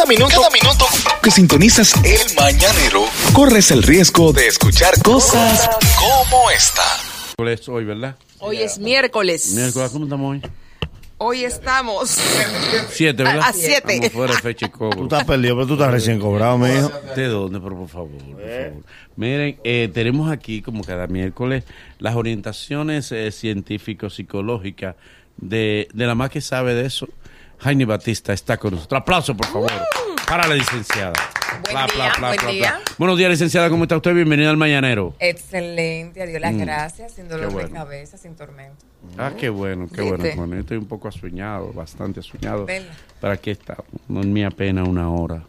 Cada 0.00 0.08
minuto, 0.08 0.34
cada 0.34 0.48
minuto 0.50 0.86
que 1.22 1.30
sintonizas 1.30 1.92
el 2.02 2.34
mañanero, 2.34 3.04
corres 3.34 3.70
el 3.70 3.82
riesgo 3.82 4.32
de 4.32 4.46
escuchar 4.46 4.94
cosas 5.02 5.68
como 5.98 6.50
esta. 6.50 6.82
miércoles 7.36 7.68
hoy, 7.68 7.84
¿verdad? 7.84 8.16
Hoy 8.38 8.56
es 8.62 8.78
miércoles. 8.78 9.52
Miércoles, 9.52 9.90
¿cómo 9.90 10.06
estamos 10.06 10.30
hoy? 10.30 10.42
Hoy 11.18 11.44
estamos 11.44 12.16
Siete, 12.88 13.24
¿verdad? 13.24 13.42
a 13.46 13.52
siete. 13.52 13.92
Estamos 13.96 14.12
fuera 14.12 14.34
de 14.36 14.40
fecha 14.40 14.66
y 14.66 14.68
Tú 14.70 14.78
cobro. 14.78 15.02
estás 15.02 15.24
perdido, 15.24 15.54
pero 15.56 15.66
tú 15.66 15.74
estás 15.74 15.90
recién 15.90 16.18
cobrado, 16.18 16.56
mi 16.56 16.70
hijo. 16.70 16.90
¿De 17.14 17.26
dónde? 17.26 17.60
Pero 17.60 17.76
por 17.76 17.88
favor, 17.90 18.10
por 18.12 18.20
favor. 18.40 18.72
Miren, 19.16 19.60
eh, 19.64 19.90
tenemos 19.92 20.32
aquí, 20.32 20.62
como 20.62 20.82
cada 20.82 21.08
miércoles, 21.08 21.64
las 21.98 22.16
orientaciones 22.16 23.12
eh, 23.12 23.30
científico-psicológicas 23.32 24.96
de, 25.36 25.88
de 25.92 26.06
la 26.06 26.14
más 26.14 26.30
que 26.30 26.40
sabe 26.40 26.72
de 26.72 26.86
eso. 26.86 27.06
Jaime 27.60 27.84
Batista 27.84 28.32
está 28.32 28.56
con 28.56 28.74
nosotros. 28.74 29.00
Aplauso, 29.00 29.36
por 29.36 29.46
favor, 29.46 29.70
para 30.26 30.46
la 30.48 30.54
licenciada. 30.54 31.12
Buen 31.62 31.86
día, 31.94 32.12
buen 32.18 32.50
día. 32.56 32.80
Buenos 32.96 33.18
días, 33.18 33.30
licenciada. 33.30 33.68
¿Cómo 33.68 33.84
está 33.84 33.96
usted? 33.96 34.14
Bienvenida 34.14 34.48
al 34.50 34.56
Mañanero. 34.56 35.14
Excelente, 35.18 36.22
adiós 36.22 36.40
las 36.40 36.54
Mm. 36.54 36.58
gracias, 36.60 37.12
sin 37.12 37.28
dolor 37.28 37.48
Qué 37.48 37.52
bueno. 37.54 37.68
de 37.68 37.74
cabeza, 37.74 38.16
sin 38.16 38.34
tormento. 38.34 38.84
Ah, 39.18 39.32
qué 39.38 39.48
bueno, 39.50 39.88
qué 39.94 40.00
¿Viste? 40.02 40.34
bueno. 40.36 40.54
Yo 40.54 40.60
estoy 40.60 40.76
un 40.78 40.86
poco 40.86 41.08
asueñado, 41.08 41.72
bastante 41.72 42.20
asueñado. 42.20 42.64
Vela. 42.64 42.86
Pero 43.20 43.32
aquí 43.32 43.50
está, 43.50 43.76
no 44.08 44.20
es 44.20 44.26
mi 44.26 44.42
apenas 44.44 44.88
una 44.88 45.10
hora. 45.10 45.42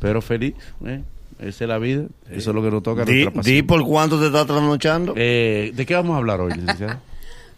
Pero 0.00 0.22
feliz, 0.22 0.54
¿eh? 0.86 1.02
Esa 1.38 1.64
es 1.64 1.68
la 1.68 1.78
vida, 1.78 2.04
eso 2.30 2.50
es 2.50 2.54
lo 2.54 2.62
que 2.62 2.70
nos 2.70 2.82
toca. 2.82 3.04
Di, 3.04 3.24
nuestra 3.24 3.42
di 3.42 3.62
por 3.62 3.84
cuánto 3.84 4.18
te 4.20 4.26
estás 4.26 4.46
trasnochando. 4.46 5.12
Eh, 5.16 5.72
¿De 5.74 5.84
qué 5.84 5.94
vamos 5.94 6.14
a 6.14 6.18
hablar 6.18 6.40
hoy, 6.40 6.52
licenciada? 6.56 7.00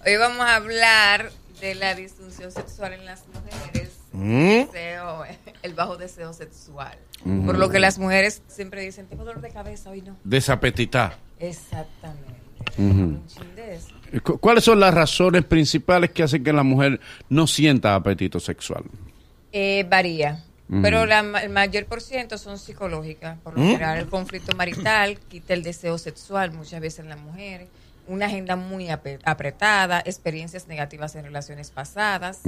Hoy 0.04 0.16
vamos 0.16 0.40
a 0.40 0.56
hablar 0.56 1.30
de 1.60 1.74
la 1.74 1.94
disfunción 1.94 2.50
sexual 2.50 2.94
en 2.94 3.04
las 3.04 3.24
mujeres. 3.28 3.83
El, 4.24 4.66
deseo, 4.66 5.24
el 5.62 5.74
bajo 5.74 5.96
deseo 5.96 6.33
sexual. 6.33 6.96
Por 7.46 7.59
lo 7.59 7.70
que 7.70 7.78
las 7.78 7.98
mujeres 7.98 8.42
siempre 8.48 8.83
dicen, 8.83 9.06
tengo 9.06 9.24
dolor 9.24 9.41
de 9.41 9.50
cabeza, 9.50 9.91
hoy 9.91 10.03
no. 10.03 10.16
Desapetitar. 10.25 11.16
Exactamente. 11.39 12.34
¿Cuáles 14.41 14.64
son 14.64 14.81
las 14.81 14.94
razones 14.94 15.44
principales 15.44 16.11
que 16.11 16.22
hacen 16.22 16.44
que 16.44 16.53
la 16.53 16.62
mujer 16.62 17.00
no 17.28 17.47
sienta 17.47 17.94
apetito 17.94 18.41
sexual? 18.41 18.84
Eh, 19.53 19.86
varía. 19.89 20.42
Pero 20.83 21.05
la, 21.05 21.20
el 21.42 21.50
mayor 21.50 21.84
por 21.84 22.00
ciento 22.00 22.38
son 22.38 22.59
psicológicas. 22.59 23.38
Por 23.41 23.55
lo 23.55 23.61
¿Mm? 23.61 23.66
general, 23.66 23.98
el 23.98 24.09
conflicto 24.09 24.56
marital 24.56 25.19
quita 25.28 25.55
el 25.55 25.62
deseo 25.62 25.98
sexual 25.98 26.53
muchas 26.53 26.81
veces 26.81 27.00
en 27.00 27.11
las 27.11 27.19
mujeres. 27.19 27.69
Una 28.06 28.27
agenda 28.27 28.55
muy 28.56 28.88
ape- 28.88 29.19
apretada, 29.24 30.00
experiencias 30.05 30.69
negativas 30.69 31.14
en 31.16 31.24
relaciones 31.24 31.70
pasadas. 31.70 32.41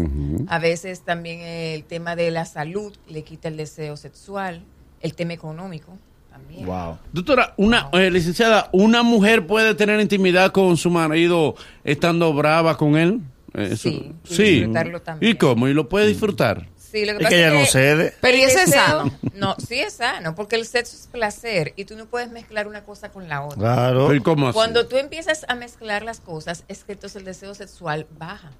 A 0.49 0.59
veces 0.59 1.01
también 1.03 1.41
el 1.41 1.85
tema 1.85 2.15
de 2.15 2.31
la 2.31 2.45
salud 2.45 2.95
le 3.09 3.23
quita 3.23 3.49
el 3.49 3.57
deseo 3.57 3.97
sexual. 3.97 4.62
El 5.01 5.15
tema 5.15 5.33
económico 5.33 5.97
también. 6.31 6.67
Wow. 6.67 6.99
Doctora, 7.12 7.55
una 7.57 7.89
eh, 7.93 8.11
licenciada, 8.11 8.69
¿una 8.73 9.03
mujer 9.03 9.47
puede 9.47 9.75
tener 9.75 9.99
intimidad 10.01 10.53
con 10.53 10.77
su 10.77 10.91
marido 10.91 11.55
estando 11.84 12.33
brava 12.34 12.77
con 12.77 12.97
él? 12.97 13.21
Eso- 13.55 13.89
Sí, 13.89 14.12
y 14.29 14.45
disfrutarlo 14.59 15.01
también. 15.01 15.33
¿Y 15.33 15.34
cómo? 15.39 15.69
¿Y 15.69 15.73
lo 15.75 15.89
puede 15.89 16.09
disfrutar? 16.09 16.67
Sí, 16.91 17.05
lo 17.05 17.12
que 17.12 17.19
Es 17.19 17.23
pasa 17.25 17.29
que 17.31 17.47
ella 17.47 17.51
no 17.59 17.67
cede. 17.67 18.15
Pero 18.20 18.37
¿y 18.37 18.42
ese 18.42 18.62
es 18.62 18.70
sano? 18.70 19.11
No, 19.34 19.56
sí 19.67 19.81
es 19.81 19.95
sano, 19.95 20.34
porque 20.34 20.56
el 20.56 20.67
sexo 20.67 20.97
es 20.97 21.06
placer 21.09 21.73
y 21.77 21.84
tú 21.84 21.97
no 21.97 22.06
puedes 22.06 22.31
mezclar 22.31 22.67
una 22.69 22.84
cosa 22.84 23.11
con 23.11 23.28
la 23.28 23.43
otra. 23.45 23.59
Claro. 23.59 24.06
¿Pero 24.06 24.15
¿y 24.15 24.23
cómo 24.23 24.48
así? 24.48 24.55
Cuando 24.55 24.87
tú 24.87 24.97
empiezas 24.97 25.45
a 25.48 25.55
mezclar 25.56 26.03
las 26.05 26.20
cosas, 26.20 26.65
es 26.69 26.84
que 26.84 26.93
entonces 26.93 27.17
el 27.17 27.25
deseo 27.25 27.55
sexual 27.55 28.06
baja. 28.19 28.51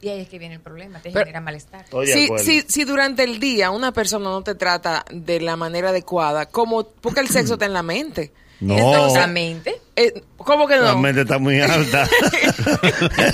Y 0.00 0.08
ahí 0.10 0.20
es 0.20 0.28
que 0.28 0.38
viene 0.38 0.54
el 0.54 0.60
problema, 0.60 1.00
te 1.00 1.10
Pero- 1.10 1.24
genera 1.24 1.40
malestar. 1.40 1.84
Si, 2.04 2.28
si, 2.38 2.60
si 2.62 2.84
durante 2.84 3.24
el 3.24 3.40
día 3.40 3.70
una 3.70 3.92
persona 3.92 4.26
no 4.26 4.42
te 4.42 4.54
trata 4.54 5.04
de 5.10 5.40
la 5.40 5.56
manera 5.56 5.88
adecuada, 5.90 6.46
como 6.46 6.84
porque 6.88 7.20
el 7.20 7.28
sexo 7.28 7.54
está 7.54 7.66
en 7.66 7.72
la 7.72 7.82
mente. 7.82 8.32
No. 8.60 9.06
Exactamente. 9.06 9.80
Eh, 9.94 10.22
¿Cómo 10.36 10.66
que 10.66 10.76
La 10.76 10.92
no? 10.92 10.98
mente 10.98 11.20
está 11.22 11.38
muy 11.38 11.60
alta. 11.60 12.08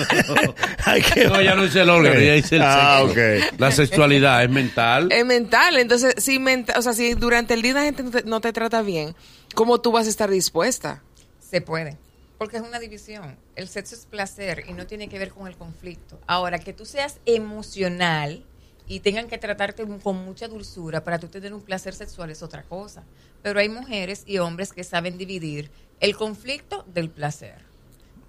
Hay 0.85 1.03
que- 1.03 1.27
No, 1.27 1.41
ya 1.41 1.55
no 1.55 1.65
dice 1.65 1.81
el 1.83 1.91
órgano, 1.91 2.19
ya 2.21 2.33
dice 2.35 2.57
el 2.57 2.63
Ah, 2.63 3.03
sexo. 3.07 3.13
ok. 3.53 3.61
La 3.61 3.71
sexualidad 3.71 4.43
es 4.45 4.51
mental. 4.51 5.09
Es 5.11 5.25
mental. 5.25 5.77
Entonces, 5.79 6.15
si, 6.19 6.39
menta- 6.39 6.79
o 6.79 6.83
sea, 6.83 6.93
si 6.93 7.15
durante 7.15 7.55
el 7.55 7.63
día 7.63 7.75
la 7.75 7.83
gente 7.85 8.03
no 8.03 8.11
te, 8.11 8.23
no 8.25 8.41
te 8.41 8.53
trata 8.53 8.83
bien, 8.83 9.15
¿cómo 9.55 9.81
tú 9.81 9.93
vas 9.93 10.07
a 10.07 10.11
estar 10.11 10.31
dispuesta? 10.31 11.03
Se 11.41 11.61
puede. 11.61 11.97
Porque 12.39 12.57
es 12.57 12.63
una 12.63 12.79
división. 12.81 13.37
El 13.57 13.69
sexo 13.69 13.95
es 13.95 14.07
placer 14.07 14.65
y 14.69 14.73
no 14.73 14.87
tiene 14.87 15.09
que 15.09 15.19
ver 15.19 15.31
con 15.31 15.47
el 15.47 15.57
conflicto. 15.57 16.19
Ahora, 16.27 16.59
que 16.59 16.73
tú 16.73 16.85
seas 16.85 17.19
emocional 17.27 18.45
y 18.87 19.01
tengan 19.01 19.29
que 19.29 19.39
tratarte 19.39 19.87
con 20.03 20.25
mucha 20.25 20.49
dulzura 20.49 21.05
para 21.05 21.19
tú 21.19 21.29
tener 21.29 21.55
un 21.55 21.63
placer 21.63 21.95
sexual 21.95 22.31
es 22.31 22.43
otra 22.43 22.63
cosa. 22.63 23.05
Pero 23.43 23.61
hay 23.61 23.69
mujeres 23.69 24.25
y 24.27 24.39
hombres 24.39 24.73
que 24.73 24.85
saben 24.85 25.19
dividir 25.19 25.71
el 26.01 26.17
conflicto 26.17 26.85
del 26.93 27.11
placer. 27.11 27.74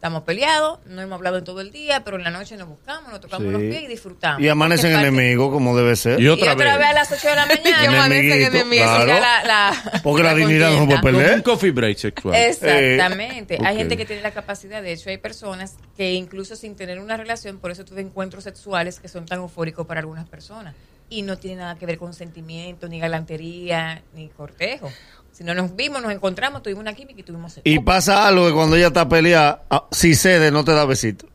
Estamos 0.06 0.22
peleados, 0.22 0.78
no 0.86 1.02
hemos 1.02 1.16
hablado 1.16 1.40
en 1.40 1.44
todo 1.46 1.62
el 1.62 1.72
día, 1.72 2.04
pero 2.04 2.18
en 2.18 2.24
la 2.24 2.30
noche 2.30 2.56
nos 2.58 2.68
buscamos, 2.68 3.10
nos 3.12 3.20
tocamos 3.22 3.48
Sí. 3.48 3.52
los 3.54 3.60
pies 3.64 3.84
y 3.86 3.88
disfrutamos. 3.88 4.40
Y 4.40 4.48
amanecen 4.48 4.92
Porque 4.92 4.94
es 4.94 4.96
parte- 4.98 5.08
enemigos, 5.24 5.52
como 5.52 5.76
debe 5.76 5.96
ser. 5.96 6.20
Y 6.22 6.26
Y 6.26 6.28
otra, 6.28 6.54
vez. 6.54 6.68
a 6.68 6.94
las 6.94 7.12
8 7.12 7.28
de 7.28 7.36
la 7.36 7.46
mañana. 7.48 7.80
Que 7.82 7.88
amanecen 7.88 8.26
Enemiguito, 8.26 8.56
enemigos. 8.56 8.86
claro. 8.88 9.04
Siga 9.06 9.20
la- 9.20 9.44
la- 9.46 10.02
Porque 10.04 10.22
la 10.22 10.36
dignidad 10.36 10.70
no 10.74 10.82
se 10.82 10.86
puede 10.86 11.02
contienda. 11.02 11.24
Como 11.24 11.36
un 11.38 11.42
coffee 11.42 11.72
break 11.72 11.98
sexual. 11.98 12.36
Exactamente. 12.36 13.56
Eh, 13.56 13.60
Hay 13.66 13.74
ok. 13.74 13.80
gente 13.80 13.98
que 13.98 14.06
tiene 14.06 14.22
la 14.22 14.30
capacidad, 14.30 14.84
de 14.84 14.92
hecho 14.94 15.10
hay 15.10 15.18
personas 15.18 15.74
que 15.98 16.14
incluso 16.14 16.56
sin 16.56 16.76
tener 16.76 17.00
una 17.00 17.18
relación, 17.18 17.58
por 17.58 17.72
eso 17.72 17.84
tuve 17.84 18.02
encuentros 18.02 18.44
sexuales 18.44 19.00
que 19.00 19.08
son 19.08 19.26
tan 19.26 19.40
eufóricos 19.40 19.88
para 19.88 20.02
algunas 20.02 20.28
personas. 20.30 20.76
Y 21.10 21.22
no 21.22 21.38
tiene 21.38 21.58
nada 21.58 21.76
que 21.76 21.86
ver 21.86 21.98
con 21.98 22.14
sentimiento, 22.14 22.88
ni 22.88 23.00
galantería, 23.00 24.02
ni 24.16 24.28
cortejo. 24.30 24.92
Si 25.32 25.44
no 25.44 25.54
nos 25.54 25.76
vimos, 25.76 26.02
nos 26.02 26.12
encontramos, 26.12 26.64
tuvimos 26.64 26.82
una 26.82 26.94
química 26.94 27.20
y 27.20 27.24
tuvimos 27.24 27.54
sexo. 27.54 27.70
Y 27.70 27.80
pasa 27.80 28.28
algo 28.28 28.48
que 28.48 28.54
cuando 28.54 28.76
ella 28.76 28.88
está 28.88 29.08
peleada, 29.08 29.64
ah, 29.70 29.86
si 29.92 30.16
cede, 30.16 30.50
no 30.50 30.64
te 30.64 30.72
da 30.72 30.86
besito. 30.86 31.28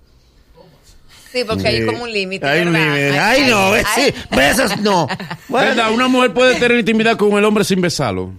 Sí, 1.30 1.44
porque 1.46 1.68
hay 1.68 1.86
como 1.86 2.02
un 2.02 2.12
límite. 2.12 2.44
Hay 2.46 2.66
un 2.66 2.72
límite. 2.72 3.18
Ay, 3.18 3.48
no, 3.48 3.72
sí, 3.94 4.12
besos 4.34 4.80
no. 4.80 5.06
Bueno, 5.48 5.68
¿Verdad? 5.68 5.92
Una 5.92 6.08
mujer 6.08 6.34
puede 6.34 6.58
tener 6.58 6.78
intimidad 6.78 7.16
con 7.16 7.32
el 7.38 7.44
hombre 7.44 7.62
sin 7.62 7.80
besarlo. 7.80 8.32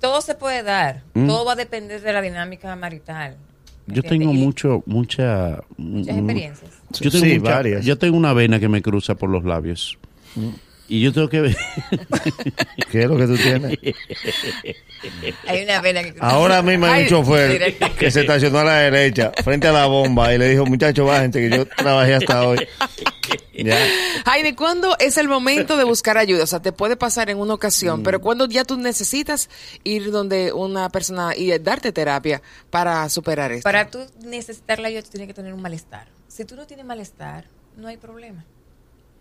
Todo 0.00 0.20
se 0.20 0.34
puede 0.34 0.62
dar. 0.62 1.02
Mm. 1.14 1.26
Todo 1.26 1.44
va 1.46 1.52
a 1.52 1.56
depender 1.56 2.02
de 2.02 2.12
la 2.12 2.20
dinámica 2.20 2.74
marital. 2.76 3.36
¿me 3.86 3.94
Yo 3.94 4.02
tengo 4.02 4.30
Y 4.32 4.36
mucho, 4.36 4.82
mucha... 4.86 5.62
Muchas 5.76 6.16
experiencias. 6.16 6.70
Yo 7.00 7.10
tengo, 7.10 7.24
Sí, 7.24 7.38
mucha- 7.38 7.54
varias. 7.54 7.84
yo 7.84 7.96
tengo 7.98 8.16
una 8.16 8.32
vena 8.32 8.58
que 8.58 8.68
me 8.68 8.82
cruza 8.82 9.14
por 9.14 9.30
los 9.30 9.44
labios. 9.44 9.98
Y 10.88 11.00
yo 11.00 11.12
tengo 11.12 11.28
que 11.28 11.40
ver... 11.40 11.56
¿Qué 12.92 13.02
es 13.02 13.06
lo 13.08 13.16
que 13.16 13.26
tú 13.26 13.36
tienes? 13.36 13.76
Hay 15.48 15.64
una 15.64 15.80
vena 15.80 16.02
que 16.02 16.14
Ahora 16.20 16.62
mismo 16.62 16.86
hay 16.86 16.92
un 16.92 16.98
Ay, 17.04 17.08
chofer 17.08 17.76
que 17.98 18.10
se 18.10 18.20
estacionó 18.20 18.60
a 18.60 18.64
la 18.64 18.74
derecha, 18.78 19.32
frente 19.42 19.66
a 19.66 19.72
la 19.72 19.86
bomba, 19.86 20.32
y 20.32 20.38
le 20.38 20.48
dijo, 20.48 20.64
muchachos, 20.64 21.04
bájense, 21.06 21.40
que 21.40 21.56
yo 21.56 21.66
trabajé 21.66 22.14
hasta 22.14 22.46
hoy. 22.46 22.66
Ya. 23.52 23.76
Jaime, 24.26 24.54
¿cuándo 24.54 24.96
es 25.00 25.16
el 25.18 25.26
momento 25.28 25.76
de 25.76 25.82
buscar 25.84 26.18
ayuda? 26.18 26.44
O 26.44 26.46
sea, 26.46 26.60
te 26.60 26.70
puede 26.72 26.96
pasar 26.96 27.30
en 27.30 27.38
una 27.38 27.54
Mm. 27.54 27.56
ocasión, 27.56 28.02
pero 28.04 28.20
cuando 28.20 28.46
ya 28.46 28.64
tú 28.64 28.76
necesitas 28.76 29.48
ir 29.82 30.10
donde 30.12 30.52
una 30.52 30.88
persona 30.90 31.34
y 31.36 31.56
darte 31.58 31.90
terapia 31.90 32.42
para 32.70 33.08
superar 33.08 33.50
esto. 33.52 33.64
Para 33.64 33.90
tú 33.90 33.98
necesitar 34.24 34.78
la 34.78 34.88
ayuda, 34.88 35.02
tú 35.02 35.10
tienes 35.10 35.26
que 35.26 35.34
tener 35.34 35.52
un 35.52 35.62
malestar. 35.62 36.06
Si 36.28 36.44
tú 36.44 36.54
no 36.54 36.66
tienes 36.66 36.84
malestar, 36.86 37.46
no 37.76 37.88
hay 37.88 37.96
problema. 37.96 38.44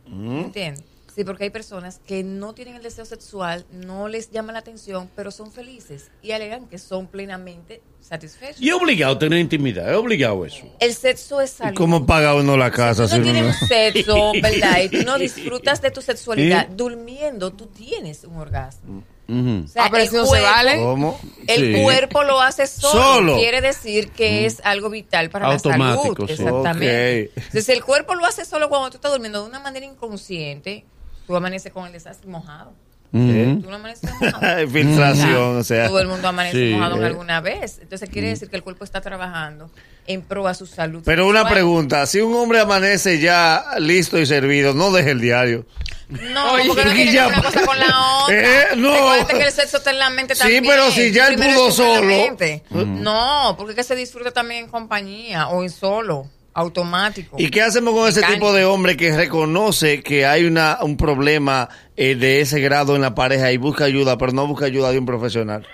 ¿Entiendes? 0.08 0.84
Sí, 1.16 1.24
porque 1.24 1.46
hay 1.46 1.50
personas 1.50 2.02
que 2.06 2.24
no 2.24 2.53
tienen 2.53 2.76
el 2.76 2.84
deseo 2.84 3.06
sexual, 3.06 3.66
no 3.72 4.09
les 4.09 4.31
llama 4.31 4.52
la 4.52 4.59
atención, 4.59 5.09
pero 5.16 5.31
son 5.31 5.50
felices 5.52 6.12
y 6.22 6.31
alegan 6.34 6.68
que 6.68 6.78
son 6.78 7.08
plenamente 7.08 7.81
satisfechos. 8.02 8.62
Y 8.62 8.68
es 8.68 8.76
obligado 8.76 9.14
a 9.16 9.20
tener 9.20 9.40
intimidad, 9.40 9.90
es 9.90 9.96
obligado 9.96 10.46
eso. 10.46 10.66
El 10.80 10.94
sexo 10.94 11.40
es 11.40 11.53
¿Y 11.53 11.58
salud. 11.58 11.76
cómo 11.78 12.06
paga 12.06 12.36
uno 12.36 12.58
la 12.58 12.70
casa? 12.70 13.08
Si 13.08 13.14
tú 13.14 13.20
no 13.20 13.24
tienes 13.31 13.62
no- 13.62 13.68
sexo, 13.68 14.31
¿verdad? 14.42 14.81
Y 14.84 14.90
tú 14.90 15.03
no 15.06 15.18
disfrutas 15.18 15.81
de 15.81 15.90
tu 15.92 16.02
sexualidad, 16.02 16.68
¿Y? 16.70 16.76
durmiendo, 16.76 17.53
tú 17.53 17.68
tienes 17.68 18.26
un 18.26 18.35
orgasmo. 18.35 19.03
Ujú. 19.29 19.64
O 19.64 19.68
sea, 19.70 19.85
Ah, 19.85 19.88
pero 19.90 20.03
el 20.03 20.09
si 20.09 20.16
no 20.18 20.23
se 20.26 20.29
cuerpo- 20.32 20.46
vale. 20.52 20.78
¿Cómo? 20.82 21.20
El 21.47 21.76
Sí. 21.76 21.82
cuerpo 21.82 22.23
lo 22.26 22.41
hace 22.41 22.68
solo. 22.68 23.02
Solo. 23.02 23.38
Quiere 23.38 23.61
decir 23.61 24.09
que 24.11 24.46
es 24.46 24.59
algo 24.66 24.90
vital 24.90 25.29
para 25.29 25.47
Automático, 25.47 26.23
la 26.23 26.28
sí. 26.28 26.35
salud. 26.44 26.50
Exactamente. 26.59 27.23
Ok. 27.29 27.38
Entonces, 27.38 27.70
el 27.70 27.84
cuerpo 27.85 28.14
lo 28.16 28.26
hace 28.26 28.44
solo 28.46 28.68
cuando 28.70 28.90
tú 28.91 28.97
estás 28.97 29.11
durmiendo 29.14 29.41
de 29.41 29.47
una 29.50 29.59
manera 29.59 29.85
inconsciente. 29.85 30.85
Tú 31.27 31.35
amaneces 31.35 31.72
con 31.72 31.85
el 31.87 31.93
desastre 31.93 32.29
mojado. 32.29 32.73
Ujú. 33.13 33.61
Tú 33.61 33.69
no 33.69 33.75
amaneces 33.77 34.09
mojado. 34.19 34.67
Filtración, 34.72 35.57
o 35.57 35.63
sea. 35.63 35.87
Todo 35.87 35.99
el 36.01 36.07
mundo 36.07 36.27
amanece 36.27 36.57
Sí. 36.69 36.73
mojado 36.73 36.97
en 36.97 37.03
Eh. 37.03 37.05
alguna 37.05 37.39
vez. 37.41 37.79
Entonces, 37.81 38.09
quiere 38.09 38.27
decir 38.29 38.49
que 38.49 38.57
el 38.57 38.63
cuerpo 38.63 38.83
está 38.83 38.99
trabajando 39.01 39.69
en 40.07 40.22
pro 40.22 40.47
a 40.47 40.53
su 40.53 40.66
salud. 40.66 41.01
Pero 41.05 41.27
una 41.27 41.47
pregunta, 41.47 42.05
si 42.07 42.19
un 42.19 42.35
hombre 42.35 42.59
amanece 42.59 43.19
ya 43.19 43.63
listo 43.79 44.19
y 44.19 44.25
servido, 44.25 44.73
no 44.73 44.91
deje 44.91 45.11
el 45.11 45.22
diario. 45.22 45.66
No, 46.09 46.51
Oye, 46.53 46.67
porque 46.67 46.85
no 46.85 46.91
tiene 46.93 47.11
ya- 47.13 47.27
una 47.27 47.41
cosa 47.41 47.66
con 47.66 47.79
la 47.79 47.85
otra. 48.23 48.35
Eh, 48.35 48.66
no. 48.75 48.93
Recuérdate 48.93 49.33
que 49.37 49.43
el 49.45 49.51
sexo 49.51 49.77
está 49.77 49.89
en 49.91 49.99
la 49.99 50.09
mente 50.09 50.35
Sí, 50.35 50.41
también. 50.41 50.66
pero 50.67 50.91
si 50.91 51.11
ya 51.11 51.27
él 51.29 51.35
pudo 51.37 51.72
solo. 51.72 52.03
mente. 52.05 52.63
No, 52.69 53.55
porque 53.57 53.72
es 53.72 53.75
que 53.77 53.83
se 53.83 53.95
disfruta 53.95 54.31
también 54.31 54.66
en 54.66 54.69
compañía 54.69 55.47
o 55.47 55.63
en 55.63 55.69
solo. 55.69 56.27
Automático. 56.55 57.35
¿Y 57.37 57.52
qué 57.52 57.61
hacemos 57.61 57.93
con 57.93 58.07
ese 58.07 58.23
tipo 58.23 58.53
de 58.53 58.63
hombre 58.63 58.96
que 58.96 59.16
reconoce 59.16 60.02
que 60.02 60.25
hay 60.25 60.46
una, 60.46 60.79
un 60.81 60.96
problema 60.96 61.69
eh, 61.97 62.16
de 62.16 62.40
ese 62.40 62.61
grado 62.61 62.96
en 62.96 63.02
la 63.02 63.13
pareja 63.13 63.52
y 63.52 63.57
busca 63.57 63.84
ayuda, 63.84 64.17
pero 64.17 64.31
no 64.31 64.47
busca 64.47 64.66
ayuda 64.66 64.91
de 64.91 64.97
un 64.97 65.05
profesional? 65.05 65.67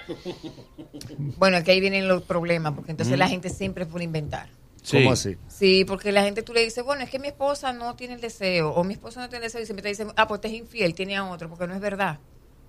Bueno, 1.37 1.57
es 1.57 1.63
que 1.63 1.71
ahí 1.71 1.79
vienen 1.79 2.07
los 2.07 2.23
problemas, 2.23 2.73
porque 2.73 2.91
entonces 2.91 3.17
la 3.17 3.27
gente 3.27 3.49
siempre 3.49 3.85
puede 3.85 4.05
inventar. 4.05 4.49
Sí. 4.81 4.97
¿Cómo 4.97 5.11
así? 5.11 5.37
Sí, 5.47 5.85
porque 5.85 6.11
la 6.11 6.23
gente 6.23 6.41
tú 6.41 6.51
le 6.51 6.63
dices, 6.63 6.83
bueno, 6.83 7.03
es 7.03 7.11
que 7.11 7.19
mi 7.19 7.27
esposa 7.27 7.73
no 7.73 7.95
tiene 7.95 8.15
el 8.15 8.21
deseo, 8.21 8.71
o 8.71 8.83
mi 8.83 8.95
esposo 8.95 9.19
no 9.19 9.29
tiene 9.29 9.45
el 9.45 9.49
deseo, 9.51 9.61
y 9.61 9.65
siempre 9.65 9.83
te 9.83 9.89
dicen, 9.89 10.11
ah, 10.15 10.27
pues 10.27 10.41
te 10.41 10.47
es 10.47 10.55
infiel, 10.55 10.95
tiene 10.95 11.15
a 11.15 11.25
otro, 11.25 11.47
porque 11.47 11.67
no 11.67 11.75
es 11.75 11.79
verdad. 11.79 12.19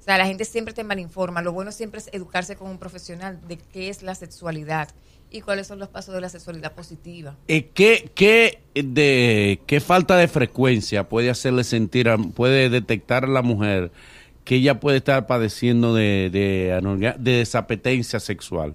O 0.01 0.05
sea, 0.05 0.19
la 0.19 0.27
gente 0.27 0.45
siempre 0.45 0.75
te 0.75 0.85
malinforma. 0.85 1.41
Lo 1.41 1.53
bueno 1.53 1.73
siempre 1.73 2.01
es 2.01 2.11
educarse 2.13 2.57
con 2.57 2.69
un 2.69 2.79
profesional 2.79 3.41
de 3.47 3.57
qué 3.57 3.89
es 3.89 4.03
la 4.03 4.15
sexualidad 4.15 4.89
y 5.33 5.41
cuáles 5.41 5.67
son 5.67 5.79
los 5.79 5.89
pasos 5.89 6.15
de 6.15 6.21
la 6.21 6.29
sexualidad 6.29 6.73
positiva. 6.73 7.37
Eh, 7.49 7.69
¿qué, 7.75 8.11
qué, 8.15 8.61
de, 8.75 9.61
¿Qué 9.67 9.81
falta 9.81 10.17
de 10.17 10.29
frecuencia 10.29 11.09
puede 11.09 11.31
hacerle 11.31 11.65
sentir, 11.65 12.09
a- 12.09 12.19
puede 12.19 12.69
detectar 12.71 13.25
a 13.25 13.29
la 13.29 13.43
mujer 13.43 13.91
que 14.45 14.57
ella 14.57 14.81
puede 14.81 14.99
estar 14.99 15.27
padeciendo 15.27 15.95
de, 15.95 16.29
de, 16.31 17.15
de 17.19 17.33
desapetencia 17.33 18.21
sexual? 18.21 18.75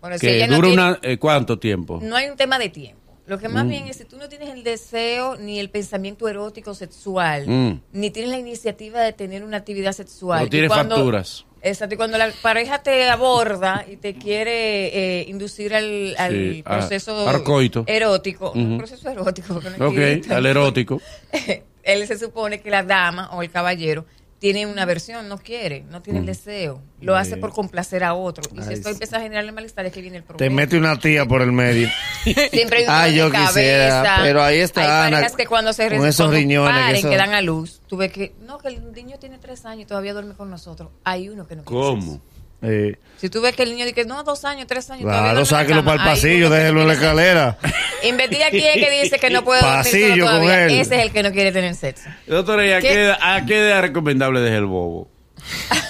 Bueno, 0.00 0.16
si 0.18 0.26
que 0.26 0.46
no 0.46 0.56
dura 0.56 0.68
tiene- 0.68 0.82
una, 0.82 0.98
eh, 1.02 1.18
¿Cuánto 1.18 1.58
tiempo? 1.58 2.00
No 2.02 2.16
hay 2.16 2.28
un 2.28 2.36
tema 2.36 2.58
de 2.58 2.68
tiempo. 2.68 2.98
Lo 3.26 3.38
que 3.38 3.48
más 3.50 3.66
Mm. 3.66 3.68
bien 3.68 3.86
es 3.88 3.96
si 3.96 4.04
tú 4.06 4.16
no 4.16 4.26
tienes 4.30 4.48
el 4.48 4.62
deseo 4.64 5.36
ni 5.36 5.58
el 5.58 5.68
pensamiento 5.68 6.26
erótico 6.28 6.72
sexual, 6.72 7.46
Mm. 7.46 7.80
ni 7.92 8.10
tienes 8.10 8.30
la 8.30 8.38
iniciativa 8.38 9.00
de 9.02 9.12
tener 9.12 9.44
una 9.44 9.58
actividad 9.58 9.92
sexual. 9.92 10.40
No 10.40 10.46
y 10.46 10.50
tiene 10.50 10.68
cuando- 10.68 10.94
facturas. 10.96 11.44
Exacto, 11.62 11.94
y 11.94 11.98
cuando 11.98 12.18
la 12.18 12.30
pareja 12.42 12.78
te 12.82 13.08
aborda 13.08 13.84
y 13.90 13.96
te 13.96 14.14
quiere 14.14 15.20
eh, 15.20 15.26
inducir 15.28 15.74
al, 15.74 16.14
al 16.18 16.32
Sí, 16.32 16.62
a- 16.64 16.70
proceso 16.78 17.28
al 17.28 17.42
coito. 17.42 17.84
erótico, 17.86 18.52
un 18.52 18.78
proceso 18.78 19.08
erótico, 19.10 19.60
no 19.78 19.88
Ok, 19.88 20.30
al 20.30 20.46
erótico. 20.46 21.00
él 21.82 22.06
se 22.06 22.18
supone 22.18 22.60
que 22.60 22.70
la 22.70 22.82
dama 22.82 23.30
o 23.32 23.42
el 23.42 23.50
caballero 23.50 24.04
tiene 24.38 24.66
una 24.66 24.84
versión, 24.84 25.28
no 25.28 25.38
quiere, 25.38 25.82
no 25.90 26.00
tiene 26.00 26.20
el 26.20 26.26
deseo, 26.26 26.80
lo 27.00 27.16
hace 27.16 27.36
por 27.36 27.52
complacer 27.52 28.04
a 28.04 28.14
otro. 28.14 28.44
Y 28.54 28.62
si 28.62 28.68
Ay, 28.68 28.74
esto 28.74 28.88
empieza 28.90 29.16
a 29.16 29.20
generarle 29.20 29.50
malestar, 29.52 29.84
es 29.86 29.92
que 29.92 30.00
viene 30.00 30.18
el 30.18 30.22
Te 30.22 30.28
problema. 30.28 30.54
mete 30.56 30.78
una 30.78 30.96
tía 30.98 31.26
por 31.26 31.42
el 31.42 31.50
medio. 31.50 31.88
Siempre 32.50 32.78
hay 32.78 32.84
un 32.84 32.90
Ay, 32.90 33.16
dolor 33.16 33.32
yo 33.32 33.38
de 33.40 33.46
quisiera, 33.46 33.88
cabeza. 34.02 34.16
pero 34.22 34.42
ahí 34.42 34.58
está 34.58 34.80
Hay 34.82 34.86
Ana, 35.08 35.16
parejas 35.16 35.36
que 35.36 35.46
cuando 35.46 35.72
se 35.72 35.88
con 35.88 36.06
esos 36.06 36.30
riñones 36.30 36.72
que 36.74 36.80
paren, 36.80 36.96
eso- 36.96 37.10
que 37.10 37.16
dan 37.16 37.34
a 37.34 37.40
luz, 37.42 37.80
tuve 37.88 38.10
que 38.10 38.34
no 38.46 38.58
que 38.58 38.68
el 38.68 38.92
niño 38.92 39.18
tiene 39.18 39.38
tres 39.38 39.64
años 39.64 39.82
y 39.82 39.86
todavía 39.86 40.12
duerme 40.12 40.34
con 40.34 40.50
nosotros. 40.50 40.90
Hay 41.04 41.28
uno 41.28 41.46
que 41.46 41.56
no 41.56 41.64
quiere 41.64 41.80
¿Cómo? 41.82 42.20
Eh, 42.62 42.96
Si 43.18 43.28
tú 43.28 43.40
ves 43.40 43.54
que 43.54 43.62
el 43.64 43.70
niño 43.70 43.84
dice 43.86 44.04
no 44.04 44.22
dos 44.24 44.44
años, 44.44 44.66
tres 44.66 44.88
años, 44.90 45.04
claro, 45.04 45.44
sáquelo 45.44 45.84
para 45.84 46.02
el 46.02 46.08
pasillo, 46.08 46.50
déjelo 46.50 46.82
en 46.82 46.88
la 46.88 46.94
escalera. 46.94 47.56
sexo. 47.60 47.76
Investiga 48.08 48.50
quién 48.50 48.78
es 48.78 48.86
que 48.86 49.02
dice 49.02 49.18
que 49.18 49.30
no 49.30 49.42
puede 49.44 49.60
dormir 49.60 49.78
Pasillo 49.78 50.08
solo 50.08 50.26
con 50.26 50.32
todavía. 50.42 50.64
él. 50.66 50.70
Ese 50.80 50.96
es 50.96 51.02
el 51.02 51.12
que 51.12 51.22
no 51.22 51.32
quiere 51.32 51.50
tener 51.52 51.74
sexo. 51.74 52.08
Doctora, 52.26 52.64
¿y 52.66 52.72
a 52.72 52.80
¿Qué? 52.80 52.88
qué, 52.88 53.02
edad- 53.04 53.18
a 53.20 53.44
qué 53.46 53.58
edad 53.58 53.76
es 53.76 53.82
recomendable 53.82 54.40
dejar 54.40 54.58
el 54.58 54.66
bobo? 54.66 55.08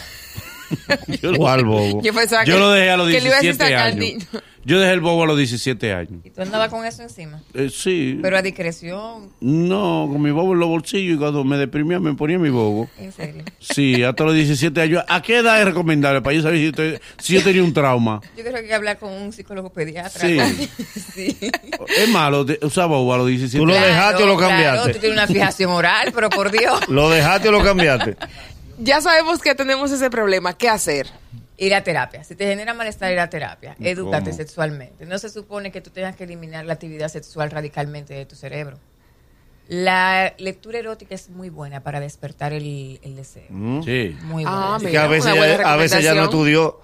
yo, 1.23 1.33
lo, 1.33 1.39
¿Cuál 1.39 1.65
bobo? 1.65 2.03
Yo 2.03 2.13
pensaba 2.15 2.45
yo 2.45 2.55
que, 2.55 2.61
lo 2.61 2.71
dejé 2.71 2.91
a 2.91 2.97
los 2.97 3.09
que 3.09 3.21
le 3.21 3.27
iba 3.29 3.37
a 3.37 3.41
decir 3.41 3.53
17 3.57 3.65
sacar 3.73 3.87
al 3.87 3.93
años. 4.01 4.25
Yo 4.65 4.79
dejé 4.79 4.93
el 4.93 5.01
bobo 5.01 5.23
a 5.23 5.27
los 5.27 5.39
17 5.39 5.95
años. 5.95 6.21
Y 6.25 6.31
tú 6.31 6.43
andabas 6.43 6.69
con 6.69 6.85
eso 6.85 7.01
encima. 7.03 7.41
Eh, 7.55 7.71
sí. 7.75 8.19
Pero 8.21 8.37
a 8.37 8.43
discreción, 8.43 9.31
No, 9.41 10.07
con 10.13 10.21
mi 10.21 10.31
bobo 10.31 10.53
en 10.53 10.59
los 10.61 10.69
bolsillos 10.69 11.15
y 11.15 11.19
cuando 11.19 11.43
me 11.43 11.57
deprimía 11.57 11.99
me 12.01 12.13
ponía 12.13 12.39
mi 12.39 12.51
bobo. 12.51 12.91
en 12.99 13.11
serio. 13.13 13.45
Sí, 13.61 14.03
hasta 14.03 14.25
los 14.25 14.35
17 14.35 14.79
años. 14.83 15.05
¿A 15.09 15.23
qué 15.23 15.39
edad 15.39 15.59
es 15.59 15.65
recomendable 15.65 16.21
para 16.21 16.37
yo 16.37 16.43
saber 16.43 16.59
si, 16.59 16.73
te- 16.73 17.01
si 17.19 17.35
yo 17.35 17.43
tenía 17.43 17.63
un 17.65 17.73
trauma? 17.73 18.21
Yo 18.37 18.43
creo 18.43 18.53
que 18.55 18.59
hay 18.61 18.67
que 18.67 18.75
hablar 18.75 18.99
con 18.99 19.11
un 19.11 19.33
psicólogo 19.33 19.71
pediatra. 19.71 20.21
Sí. 20.21 20.39
sí. 21.15 21.37
Es 21.97 22.09
malo 22.11 22.45
usar 22.61 22.89
bobo 22.89 23.15
a 23.15 23.19
los 23.19 23.29
17 23.29 23.57
Tú 23.59 23.65
lo 23.65 23.73
años. 23.73 23.87
dejaste 23.87 24.23
o 24.23 24.27
lo 24.27 24.37
Claro, 24.37 24.49
cambiaste? 24.51 24.93
tú 24.93 24.99
tienes 24.99 25.17
una 25.19 25.27
fijación 25.27 25.71
oral, 25.71 26.11
pero 26.15 26.29
por 26.29 26.51
Dios. 26.51 26.87
¿Lo 26.89 27.09
dejaste 27.09 27.49
o 27.49 27.53
lo 27.53 27.63
cambiaste? 27.65 28.17
Ya 28.79 29.01
sabemos 29.01 29.41
que 29.41 29.55
tenemos 29.55 29.91
ese 29.91 30.09
problema. 30.11 30.57
¿Qué 30.57 30.69
hacer? 30.69 31.09
Ir 31.57 31.75
a 31.75 31.83
terapia. 31.83 32.23
Si 32.25 32.35
te 32.37 32.47
genera 32.47 32.75
malestar, 32.75 33.13
ir 33.13 33.19
a 33.19 33.29
terapia. 33.29 33.77
Edúcate 33.81 34.27
¿Cómo? 34.31 34.37
sexualmente. 34.37 35.07
No 35.07 35.19
se 35.19 35.29
supone 35.29 35.73
que 35.73 35.81
tú 35.81 35.91
tengas 35.91 36.15
que 36.17 36.25
eliminar 36.25 36.65
la 36.65 36.75
actividad 36.75 37.09
sexual 37.09 37.51
radicalmente 37.51 38.15
de 38.15 38.25
tu 38.27 38.37
cerebro. 38.37 38.79
La 39.67 40.35
lectura 40.39 40.79
erótica 40.79 41.15
es 41.15 41.29
muy 41.29 41.51
buena 41.51 41.83
para 41.83 42.01
despertar 42.01 42.53
el, 42.53 43.01
el 43.03 43.17
deseo. 43.17 43.49
Sí. 43.85 44.17
Muy 44.23 44.45
Ah, 44.47 44.77
buena. 44.81 44.87
Es 44.87 44.91
que 44.93 44.99
a 44.99 45.07
veces, 45.09 45.35
ya, 45.35 45.73
a 45.73 45.77
veces 45.77 46.03
ya 46.05 46.15
no 46.15 46.25
estudió. 46.25 46.81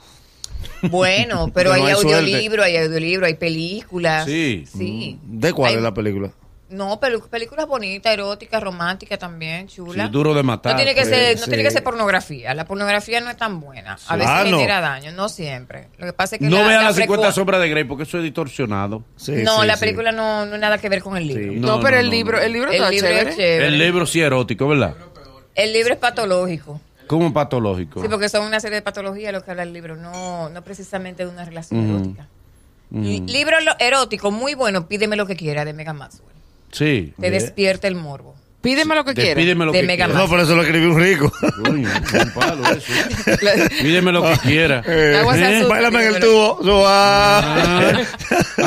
Bueno, 0.91 1.51
pero 1.55 1.71
no 1.71 1.77
hay 1.77 1.83
hay 1.83 1.95
suerte. 1.95 2.15
audiolibro, 2.15 2.63
hay 2.63 2.77
audiolibro, 2.77 3.27
hay 3.27 3.35
películas. 3.35 4.27
Sí. 4.27 4.65
Sí. 4.71 5.19
¿De 5.23 5.53
cuál 5.53 5.71
Hay- 5.71 5.77
es 5.77 5.83
la 5.83 5.95
película? 5.95 6.33
No, 6.75 6.99
pero 7.01 7.21
películas 7.29 7.67
bonitas, 7.67 8.13
eróticas, 8.13 8.63
románticas 8.63 9.19
también, 9.19 9.69
chula. 9.69 10.07
Sí, 10.07 10.11
duro 10.11 10.35
de 10.35 10.43
matar. 10.43 10.73
No 10.73 10.77
tiene 10.77 10.95
que 10.95 11.03
pues, 11.03 11.15
ser, 11.15 11.37
no 11.39 11.45
sí. 11.45 11.49
tiene 11.51 11.63
que 11.63 11.71
ser 11.71 11.83
pornografía. 11.85 12.53
La 12.55 12.65
pornografía 12.65 13.21
no 13.21 13.31
es 13.31 13.37
tan 13.37 13.61
buena. 13.61 13.97
A 14.09 14.17
veces 14.17 14.31
Ah, 14.33 14.45
no. 14.45 14.59
genera 14.59 14.81
daño, 14.81 15.13
no 15.13 15.29
siempre. 15.29 15.89
Lo 15.99 16.07
que 16.07 16.13
pasa 16.13 16.37
es 16.37 16.41
que 16.41 16.47
No 16.49 16.57
la, 16.63 16.67
vean 16.69 16.81
la 16.83 16.89
las 16.91 16.97
50 16.97 17.29
frecu- 17.29 17.33
sombras 17.33 17.61
de 17.61 17.69
Grey 17.69 17.85
porque 17.85 18.03
eso 18.03 18.19
es 18.19 18.25
distorsionado. 18.25 19.05
Sí, 19.17 19.33
no, 19.45 19.61
sí, 19.63 19.67
la 19.67 19.75
sí. 19.77 19.81
película 19.81 20.13
no, 20.13 20.47
no 20.47 20.59
nada 20.59 20.79
que 20.79 20.89
ver 20.89 21.03
con 21.03 21.17
el 21.17 21.27
libro. 21.29 21.53
Sí. 21.53 21.61
No, 21.61 21.69
No, 21.77 21.81
pero 21.81 21.97
no, 21.97 22.01
el 22.01 22.07
no, 22.07 22.13
libro, 22.13 22.39
no. 22.39 22.43
el 22.45 22.53
libro 22.53 22.71
El 22.71 22.77
está 22.77 22.91
libro 22.91 23.09
chévere. 23.09 23.31
es 23.31 23.37
chévere. 23.37 23.67
El 23.69 23.79
libro 23.79 24.07
sí 24.07 24.21
erótico, 24.21 24.69
¿verdad? 24.69 24.95
El 25.55 25.73
libro 25.73 25.93
es 25.95 25.99
patológico. 26.01 26.81
Como 27.07 27.33
patológico. 27.33 28.01
Sí, 28.03 28.09
porque 28.09 28.29
son 28.29 28.45
una 28.47 28.59
serie 28.61 28.77
de 28.77 28.83
patologías 28.83 29.33
lo 29.33 29.45
que 29.45 29.51
habla 29.51 29.63
el 29.63 29.73
libro, 29.73 29.95
no, 29.95 30.49
no 30.49 30.63
precisamente 30.65 31.25
de 31.25 31.31
una 31.31 31.45
relación 31.45 31.89
erótica. 31.89 32.29
Li- 32.91 33.21
Libro 33.21 33.57
erótico, 33.79 34.31
muy 34.31 34.55
bueno, 34.55 34.87
pídeme 34.89 35.17
lo 35.17 35.27
que 35.27 35.37
quiera 35.37 35.65
de 35.65 35.73
Mega 35.73 35.93
Maxwell. 35.93 36.34
Sí. 36.75 37.15
Te 37.19 37.31
despierta 37.31 37.89
el 37.89 37.95
morbo. 37.95 38.35
Pídeme 38.61 38.95
lo 38.95 39.05
que 39.05 39.13
quieras. 39.13 39.37
Pídeme 39.37 39.67
lo 39.67 39.73
De 39.73 39.81
que 39.83 39.87
Mega 39.87 40.07
quiera. 40.07 40.21
No, 40.21 40.27
por 40.27 40.41
eso 40.41 40.57
lo 40.57 40.63
escribió 40.63 40.91
un 40.91 40.99
rico. 40.99 41.31
Coño, 41.63 41.87
un 41.87 42.31
palo 42.31 42.63
eso. 42.71 42.93
Pídeme 43.83 44.11
lo 44.11 44.23
que 44.23 44.39
quiera. 44.39 44.83
Eh, 44.87 45.17
asusta, 45.19 45.69
Báilame 45.69 46.07
en 46.07 46.15
el 46.15 46.21
tubo. 46.21 46.61
Suá. 46.63 47.41
Ah, 47.41 48.03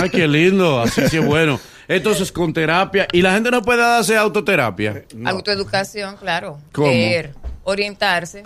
ay, 0.02 0.10
qué 0.12 0.28
lindo. 0.28 0.82
Así 0.82 1.02
sí 1.10 1.18
es 1.18 1.26
bueno. 1.26 1.60
Entonces, 1.88 2.32
con 2.32 2.54
terapia. 2.54 3.08
¿Y 3.12 3.24
la 3.24 3.34
gente 3.34 3.50
no 3.50 3.64
puede 3.64 3.82
darse 3.82 4.16
autoterapia? 4.16 5.04
Autoeducación, 5.26 6.18
claro. 6.18 6.60
¿Cómo? 6.74 6.90
Leer, 6.90 7.34
orientarse, 7.64 8.44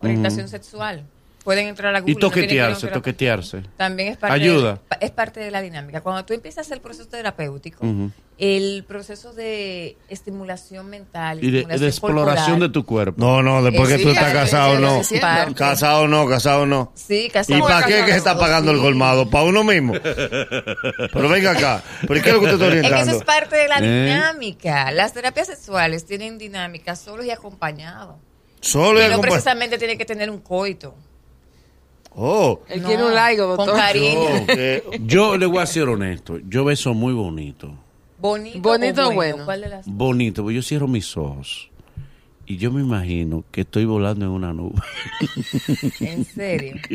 orientación 0.00 0.48
sexual. 0.48 1.06
Pueden 1.44 1.66
entrar 1.68 1.94
a 1.94 2.00
Google. 2.00 2.12
Y 2.12 2.14
no 2.14 2.20
toquetearse, 2.20 2.80
terapeuta. 2.80 2.94
toquetearse. 2.94 3.62
También 3.76 4.08
es 4.12 4.16
parte, 4.16 4.34
Ayuda. 4.34 4.80
De, 4.90 4.96
es 5.06 5.10
parte 5.10 5.40
de 5.40 5.50
la 5.50 5.60
dinámica. 5.60 6.00
Cuando 6.00 6.24
tú 6.24 6.32
empiezas 6.32 6.70
el 6.70 6.80
proceso 6.80 7.06
terapéutico, 7.06 7.84
Ujú. 7.86 8.10
el 8.38 8.82
proceso 8.88 9.34
de 9.34 9.98
estimulación 10.08 10.88
mental, 10.88 11.44
Y 11.44 11.50
de, 11.50 11.64
de 11.66 11.86
exploración 11.86 12.36
corporal, 12.46 12.60
de 12.60 12.68
tu 12.70 12.86
cuerpo. 12.86 13.20
No, 13.22 13.42
no, 13.42 13.62
después 13.62 13.90
Eh, 13.90 13.96
que 13.98 14.02
tú 14.04 14.08
sí, 14.08 14.14
estás 14.16 14.30
claro, 14.32 14.40
casado, 14.46 14.78
no. 14.78 15.04
sí. 15.04 15.20
Casado 15.54 16.08
no, 16.08 16.26
casado 16.26 16.64
no. 16.64 16.92
Sí, 16.94 17.26
¿Y 17.26 17.30
casado. 17.30 17.60
para 17.60 17.86
qué 17.86 18.04
que 18.06 18.12
se 18.12 18.16
está 18.18 18.38
pagando 18.38 18.70
el 18.70 18.78
sí. 18.78 18.82
colmado? 18.82 19.28
¿Para 19.28 19.44
uno 19.44 19.64
mismo? 19.64 19.92
Pero 21.12 21.28
venga 21.28 21.50
acá. 21.50 21.82
¿Pero 22.08 22.22
qué 22.22 22.28
es 22.30 22.34
lo 22.34 22.40
que 22.40 22.46
usted 22.54 22.54
está 22.54 22.66
Es 22.66 22.72
que 22.72 22.78
eso 22.78 22.86
orientando? 22.94 23.18
es 23.18 23.24
parte 23.24 23.56
de 23.56 23.68
la 23.68 23.78
¿Eh? 23.80 24.04
dinámica. 24.06 24.90
Las 24.92 25.12
terapias 25.12 25.46
sexuales 25.48 26.06
tienen 26.06 26.38
dinámica 26.38 26.96
solos 26.96 27.26
y 27.26 27.30
acompañados. 27.30 28.16
Solo 28.60 28.98
y 29.00 29.04
Y 29.04 29.08
no 29.08 29.16
acompa- 29.16 29.20
precisamente 29.28 29.76
tiene 29.76 29.98
que 29.98 30.06
tener 30.06 30.30
un 30.30 30.38
coito. 30.40 30.94
Oh. 32.16 32.60
Él 32.68 32.82
No, 32.82 32.88
quiere 32.88 33.04
un 33.04 33.14
like, 33.14 33.40
doctor. 33.40 33.66
Con 33.66 33.76
cariño. 33.76 34.46
Que- 34.46 34.82
Yo 35.04 35.36
le 35.36 35.46
voy 35.46 35.58
a 35.58 35.66
ser 35.66 35.88
honesto. 35.88 36.38
Yo 36.48 36.64
beso 36.64 36.94
muy 36.94 37.12
bonito. 37.12 37.72
Bonito, 38.18 38.60
Bonito 38.60 39.08
o 39.08 39.12
bueno. 39.12 39.44
¿Cuál 39.44 39.60
de 39.62 39.68
las 39.68 39.84
dos? 39.86 39.94
Bonito, 39.94 40.42
porque 40.42 40.54
yo 40.54 40.62
cierro 40.62 40.88
mis 40.88 41.14
ojos. 41.16 41.70
Y 42.46 42.58
yo 42.58 42.70
me 42.70 42.82
imagino 42.82 43.44
que 43.50 43.62
estoy 43.62 43.84
volando 43.86 44.26
en 44.26 44.30
una 44.30 44.52
nube. 44.52 44.80
En 46.00 46.24
serio. 46.24 46.74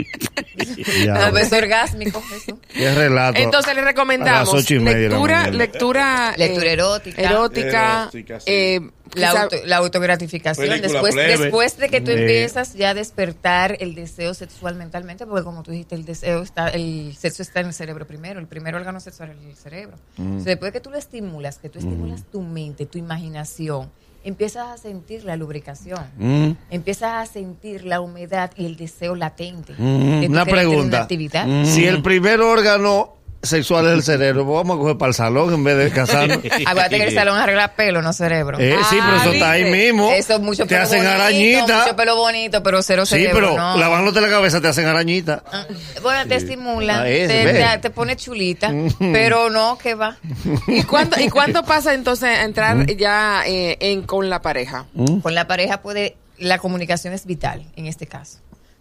Ya, 1.05 1.27
Un 1.29 1.33
beso 1.33 1.55
orgásmico, 1.57 2.21
eso. 2.35 2.59
Qué 2.73 2.93
relato. 2.93 3.39
Entonces 3.39 3.73
le 3.75 3.81
A 3.81 3.85
recomendamos 3.85 4.53
las 4.53 4.63
ocho 4.63 4.75
y 4.75 4.79
media 4.79 4.97
de 4.97 5.09
la 5.09 5.15
lectura, 5.15 5.51
lectura, 5.51 6.33
Lectura 6.37 6.65
eh, 6.67 6.73
erótica. 6.73 7.21
erótica, 7.21 8.01
Erótica, 8.11 8.39
sí. 8.41 8.45
eh, 8.51 8.81
La, 9.15 9.31
auto- 9.43 9.55
la 9.65 9.77
autogratificación. 9.77 10.67
Película 10.67 10.91
Después, 10.91 11.13
plebe. 11.15 11.37
después 11.37 11.77
de 11.77 11.89
que 11.89 12.01
tú 12.01 12.11
empiezas 12.11 12.73
ya 12.73 12.89
a 12.89 12.93
despertar 12.93 13.77
el 13.79 13.95
deseo 13.95 14.33
sexual 14.33 14.75
mentalmente, 14.75 15.25
porque 15.25 15.43
como 15.43 15.63
tú 15.63 15.71
dijiste, 15.71 15.95
el 15.95 16.03
deseo 16.05 16.41
está, 16.43 16.67
el 16.69 17.15
sexo 17.17 17.41
está 17.41 17.61
en 17.61 17.67
el 17.67 17.73
cerebro 17.73 18.05
primero, 18.05 18.39
el 18.39 18.47
primer 18.47 18.75
órgano 18.75 18.99
sexual 18.99 19.31
es 19.31 19.37
el 19.49 19.55
cerebro. 19.55 19.97
Entonces, 20.17 20.45
después 20.45 20.73
de 20.73 20.79
que 20.79 20.83
tú 20.83 20.89
lo 20.91 20.97
estimulas, 20.97 21.57
que 21.59 21.69
tú 21.69 21.79
estimulas 21.79 22.23
tu 22.31 22.41
mente, 22.41 22.85
tu 22.85 22.97
imaginación, 22.97 23.89
empiezas 24.23 24.67
a 24.67 24.77
sentir 24.77 25.23
la 25.23 25.35
lubricación. 25.35 25.99
Mm. 26.17 26.51
Empiezas 26.69 27.13
a 27.13 27.31
sentir 27.31 27.85
la 27.85 28.01
humedad 28.01 28.51
y 28.55 28.65
el 28.65 28.75
deseo 28.75 29.15
latente. 29.15 29.73
Mm. 29.77 30.21
de 30.21 30.27
Una 30.27 30.45
pregunta. 30.45 30.97
Una 30.97 31.01
actividad. 31.01 31.47
Mm. 31.47 31.65
Si 31.65 31.85
el 31.85 32.01
primer 32.01 32.41
órgano 32.41 33.18
sexuales 33.41 33.91
del 33.91 34.03
cerebro. 34.03 34.45
Vamos 34.45 34.75
a 34.77 34.79
coger 34.79 34.97
para 34.97 35.09
el 35.09 35.13
salón 35.15 35.53
en 35.53 35.63
vez 35.63 35.77
de 35.77 35.91
casarnos. 35.91 36.37
Acuérdate 36.65 36.97
que 36.97 37.03
el 37.05 37.13
salón 37.13 37.37
arregla 37.37 37.69
pelo, 37.73 38.01
no 38.01 38.11
cerebro. 38.13 38.57
Eh, 38.59 38.75
sí, 38.89 38.97
pero 39.03 39.17
eso 39.17 39.31
está 39.31 39.51
ahí 39.51 39.63
¿viste? 39.63 39.77
mismo. 39.93 40.11
Eso 40.11 40.33
es 40.33 40.39
mucho 40.41 40.63
Te 40.63 40.69
pelo 40.75 40.81
hacen 40.83 40.99
bonito, 40.99 41.15
arañita. 41.21 41.81
Mucho 41.83 41.95
pelo 41.95 42.15
bonito, 42.17 42.63
pero 42.63 42.81
cero 42.81 43.05
Sí, 43.05 43.15
cerebro. 43.15 43.33
pero 43.51 43.57
no. 43.57 43.77
lavándote 43.77 44.21
la 44.21 44.29
cabeza 44.29 44.59
te 44.61 44.67
hacen 44.67 44.85
arañita. 44.87 45.43
Ah, 45.51 45.65
Bueno, 46.01 46.27
te 46.27 46.35
estimula, 46.35 47.01
Ah, 47.01 47.09
ese, 47.09 47.27
te, 47.45 47.53
te- 47.53 47.77
te 47.79 47.89
pone 47.89 48.15
chulita, 48.15 48.71
pero 49.13 49.49
no, 49.49 49.77
que 49.77 49.95
va. 49.95 50.17
¿Y 50.67 50.83
cuándo, 50.83 51.17
¿Y 51.19 51.29
cuándo 51.29 51.63
pasa 51.63 51.93
entonces 51.93 52.29
a 52.29 52.43
entrar 52.43 52.85
ya 52.95 53.43
eh, 53.45 53.77
en 53.79 54.03
con 54.03 54.29
la 54.29 54.41
pareja? 54.41 54.85
Con 55.21 55.33
la 55.33 55.47
pareja 55.47 55.81
puede, 55.81 56.17
la 56.37 56.57
comunicación 56.59 57.13
es 57.13 57.25
vital 57.25 57.65
en 57.75 57.85
este 57.85 58.05
caso. 58.07 58.39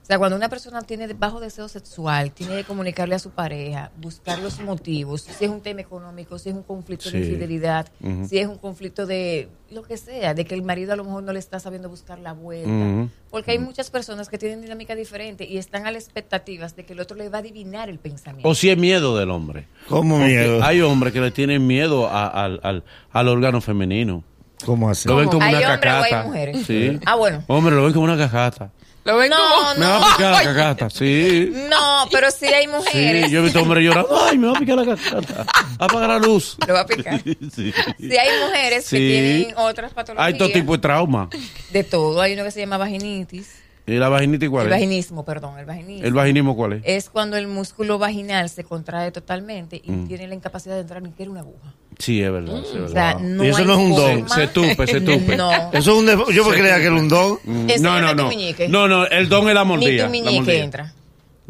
O 0.09 0.11
sea, 0.11 0.19
cuando 0.19 0.39
una 0.39 0.49
persona 0.49 0.81
tiene 0.81 1.07
bajo 1.13 1.39
deseo 1.39 1.69
sexual, 1.69 2.33
tiene 2.33 2.57
que 2.57 2.65
comunicarle 2.65 3.15
a 3.15 3.19
su 3.19 3.29
pareja, 3.29 3.91
buscar 4.01 4.39
los 4.39 4.59
motivos, 4.59 5.21
si 5.21 5.45
es 5.45 5.51
un 5.51 5.61
tema 5.61 5.83
económico, 5.83 6.39
si 6.39 6.49
es 6.49 6.55
un 6.55 6.63
conflicto 6.63 7.11
de 7.11 7.19
infidelidad, 7.19 7.87
si 8.27 8.39
es 8.39 8.49
un 8.49 8.57
conflicto 8.57 9.05
de 9.05 9.51
lo 9.71 9.83
que 9.83 9.99
sea, 9.99 10.33
de 10.33 10.47
que 10.47 10.55
el 10.55 10.63
marido 10.63 10.95
a 10.95 10.97
lo 10.97 11.05
mejor 11.05 11.25
no 11.25 11.35
le 11.35 11.39
está 11.39 11.61
sabiendo 11.61 11.91
buscar 11.91 12.19
la 12.21 12.33
vuelta. 12.33 13.11
Porque 13.29 13.51
hay 13.51 13.59
muchas 13.59 13.91
personas 13.91 14.31
que 14.31 14.39
tienen 14.39 14.63
dinámica 14.63 14.95
diferente 14.95 15.45
y 15.45 15.59
están 15.59 15.87
a 15.87 15.91
las 15.91 16.05
expectativas 16.05 16.75
de 16.75 16.87
que 16.87 16.95
el 16.95 17.01
otro 17.01 17.15
le 17.15 17.29
va 17.29 17.37
a 17.37 17.41
adivinar 17.43 17.91
el 17.91 17.99
pensamiento. 17.99 18.49
O 18.49 18.55
si 18.55 18.71
es 18.71 18.79
miedo 18.79 19.15
del 19.15 19.31
hombre. 19.31 19.69
¿Cómo 19.91 20.15
Porque 20.17 20.29
miedo? 20.39 20.65
Hay 20.65 20.81
hombres 20.81 21.13
que 21.13 21.21
le 21.21 21.33
tienen 21.33 21.67
miedo 21.67 22.09
a- 22.09 22.29
al, 22.29 22.61
al, 22.63 22.83
al 23.13 23.29
órgano 23.29 23.61
femenino. 23.61 24.25
¿Cómo 24.65 24.89
así? 24.89 25.07
Lo 25.07 25.17
ven 25.17 25.29
como 25.29 25.45
¿Hay 25.45 25.55
una 25.57 26.23
mujeres? 26.25 26.67
Sí. 26.67 26.99
Ah, 27.05 27.17
bueno. 27.17 27.45
Hombre, 27.47 27.77
lo 27.77 27.85
ven 27.85 27.93
como 27.93 28.05
una 28.07 28.17
cacata. 28.17 28.73
¿Lo 29.09 29.17
ven 29.17 29.31
No, 29.31 29.37
como? 29.39 29.75
Me 29.81 29.87
va 29.87 29.97
a 30.13 30.17
picar 30.17 30.33
la 30.33 30.43
cacata, 30.45 30.91
sí. 30.91 31.51
No, 31.71 32.07
pero 32.13 32.31
sí 32.31 32.45
hay 32.47 32.67
mujeres. 32.67 33.25
Sí, 33.27 33.33
yo 33.33 33.41
he 33.41 33.43
visto 33.43 33.63
hombres 33.63 33.83
llorando. 33.83 34.23
Ay, 34.23 34.37
me 34.37 34.49
va 34.49 34.53
a 34.57 34.61
picar 34.61 34.77
la 34.77 34.97
cacata. 34.97 35.47
Apaga 35.79 36.07
la 36.09 36.19
luz. 36.19 36.57
Lo 36.67 36.75
va 36.75 36.81
a 36.81 36.87
picar. 36.87 37.19
Sí. 37.55 37.73
Sí 37.99 38.17
hay 38.19 38.29
mujeres 38.47 38.85
Sí. 38.85 38.97
que 38.97 39.09
tienen 39.47 39.55
otras 39.57 39.95
patologías. 39.95 40.27
Hay 40.27 40.37
todo 40.39 40.51
tipo 40.51 40.73
de 40.73 40.79
trauma. 40.79 41.31
De 41.71 41.85
todo. 41.85 42.21
Hay 42.21 42.35
uno 42.35 42.45
que 42.45 42.51
se 42.51 42.61
llama 42.61 42.77
vaginitis. 42.77 43.49
¿Y 43.89 43.97
la 43.97 44.09
vaginitis 44.09 44.49
cuál 44.51 44.67
El 44.67 44.73
es? 44.73 44.77
vaginismo, 44.77 45.25
perdón, 45.25 45.59
el 45.59 45.65
vaginismo. 45.65 46.07
¿El 46.07 46.13
vaginismo 46.13 46.55
cuál 46.57 46.73
es? 46.75 46.83
es 46.85 47.09
cuando 47.11 47.37
el 47.37 47.47
músculo 47.49 47.99
vaginal 47.99 48.49
se 48.51 48.63
contrae 48.65 49.11
totalmente 49.11 49.81
y 49.83 49.91
Mm. 49.91 50.07
tiene 50.09 50.29
la 50.29 50.35
incapacidad 50.35 50.75
de 50.75 50.83
entrar 50.83 51.03
ni 51.03 51.09
siquiera 51.09 51.31
una 51.31 51.41
aguja. 51.41 51.73
Sí, 51.99 52.23
es 52.23 52.31
verdad. 52.31 52.63
sí, 52.71 52.77
es 52.77 52.83
O 52.83 52.89
sea, 52.89 53.15
verdad. 53.15 53.21
no 53.21 53.45
Y 53.45 53.49
eso 53.49 53.65
no 53.65 53.73
es 53.73 53.79
un 53.79 53.95
don. 53.97 54.29
Se 54.29 54.47
tupe, 54.49 54.87
se 54.87 55.01
tupe. 55.01 55.37
No. 55.37 55.51
Eso 55.73 55.79
es 55.79 55.99
un 55.99 56.07
def- 56.07 56.29
Yo 56.33 56.45
me 56.49 56.55
creía 56.57 56.77
que 56.77 56.85
era 56.87 56.95
un 56.95 57.09
don. 57.09 57.39
Mm, 57.45 57.67
No, 57.81 58.01
no 58.01 58.15
no, 58.15 58.31
tu 58.31 58.37
no. 58.69 58.89
No, 58.89 59.07
el 59.07 59.29
don 59.29 59.49
es 59.49 59.55
la 59.55 59.63
Ni 59.65 59.69
mordida. 59.69 59.97
tu 59.97 60.03
la 60.05 60.09
meñique 60.11 60.37
mordida. 60.37 60.59
entra. 60.65 60.95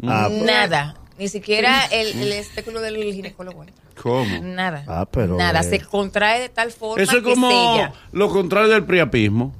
Ah, 0.07 0.25
pues. 0.29 0.41
Nada. 0.43 0.95
Ni 1.19 1.27
siquiera 1.27 1.85
el, 1.91 2.17
el 2.21 2.31
espéculo 2.31 2.79
del 2.79 2.95
ginecólogo 3.13 3.63
entra. 3.63 3.75
¿Cómo? 4.01 4.41
Nada. 4.41 4.85
Ah, 4.87 5.05
pero, 5.11 5.35
Nada. 5.35 5.59
eh. 5.59 5.63
Se 5.63 5.79
contrae 5.81 6.39
de 6.39 6.47
tal 6.49 6.71
forma 6.71 7.03
Eso 7.03 7.17
es 7.17 7.23
que 7.23 7.29
como 7.33 7.49
sella. 7.49 7.91
lo 8.13 8.29
contrario 8.29 8.69
del 8.69 8.85
priapismo. 8.85 9.53